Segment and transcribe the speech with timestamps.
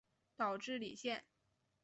[0.35, 1.25] 岛智里线